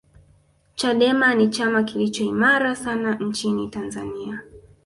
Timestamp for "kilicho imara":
1.83-2.75